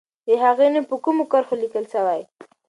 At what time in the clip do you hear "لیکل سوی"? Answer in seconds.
1.63-2.21